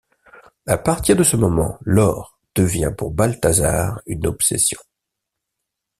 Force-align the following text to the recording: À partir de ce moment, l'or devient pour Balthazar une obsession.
À 0.65 0.79
partir 0.79 1.15
de 1.15 1.21
ce 1.21 1.37
moment, 1.37 1.77
l'or 1.81 2.39
devient 2.55 2.91
pour 2.97 3.11
Balthazar 3.11 4.01
une 4.07 4.25
obsession. 4.25 4.79